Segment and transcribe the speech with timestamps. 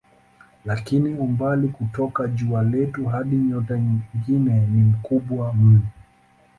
[0.65, 5.81] Lakini umbali kutoka jua letu hadi nyota nyingine ni mkubwa mno.